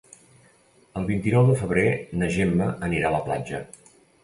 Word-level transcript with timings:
El 1.01 1.05
vint-i-nou 1.09 1.51
de 1.51 1.59
febrer 1.59 1.85
na 2.23 2.31
Gemma 2.39 2.73
anirà 2.91 3.13
a 3.13 3.15
la 3.19 3.23
platja. 3.31 3.65